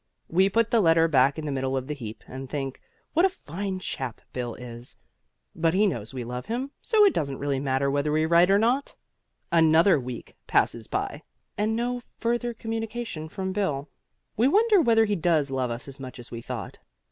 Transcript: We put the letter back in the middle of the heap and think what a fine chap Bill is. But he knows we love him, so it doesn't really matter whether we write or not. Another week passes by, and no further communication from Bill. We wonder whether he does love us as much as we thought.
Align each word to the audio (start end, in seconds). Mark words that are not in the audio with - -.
We 0.29 0.49
put 0.49 0.71
the 0.71 0.81
letter 0.81 1.07
back 1.07 1.37
in 1.37 1.45
the 1.45 1.51
middle 1.51 1.77
of 1.77 1.85
the 1.85 1.93
heap 1.93 2.23
and 2.27 2.49
think 2.49 2.81
what 3.13 3.23
a 3.23 3.29
fine 3.29 3.77
chap 3.77 4.19
Bill 4.33 4.55
is. 4.55 4.95
But 5.53 5.75
he 5.75 5.85
knows 5.85 6.11
we 6.11 6.23
love 6.23 6.47
him, 6.47 6.71
so 6.81 7.05
it 7.05 7.13
doesn't 7.13 7.37
really 7.37 7.59
matter 7.59 7.91
whether 7.91 8.11
we 8.11 8.25
write 8.25 8.49
or 8.49 8.57
not. 8.57 8.95
Another 9.51 9.99
week 9.99 10.35
passes 10.47 10.87
by, 10.87 11.21
and 11.55 11.75
no 11.75 12.01
further 12.17 12.51
communication 12.51 13.29
from 13.29 13.53
Bill. 13.53 13.89
We 14.35 14.47
wonder 14.47 14.81
whether 14.81 15.05
he 15.05 15.15
does 15.15 15.51
love 15.51 15.69
us 15.69 15.87
as 15.87 15.99
much 15.99 16.17
as 16.17 16.31
we 16.31 16.41
thought. 16.41 16.79